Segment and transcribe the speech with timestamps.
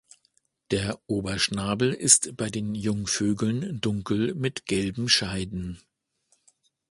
[0.71, 5.77] Der Oberschnabel ist bei den Jungvögeln dunkel mit gelben Scheiden.